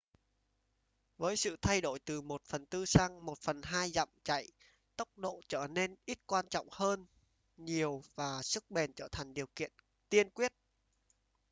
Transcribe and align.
với 1.17 1.35
sự 1.37 1.55
thay 1.61 1.81
đổi 1.81 1.99
từ 2.05 2.21
1/4 2.21 2.85
sang 2.85 3.25
1/2 3.25 3.89
dặm 3.89 4.07
chạy 4.23 4.47
tốc 4.97 5.17
độ 5.17 5.41
trở 5.49 5.67
nên 5.67 5.95
ít 6.05 6.17
quan 6.25 6.45
trọng 6.49 6.67
hơn 6.71 7.05
nhiều 7.57 8.03
và 8.15 8.41
sức 8.43 8.71
bền 8.71 8.93
trở 8.93 9.07
thành 9.11 9.33
điều 9.33 9.45
kiện 9.55 9.71
tiên 10.09 10.29
quyết 10.29 10.51